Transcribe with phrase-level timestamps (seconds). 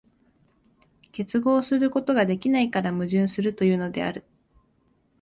[1.11, 4.23] 結合することができないから矛盾するというのである。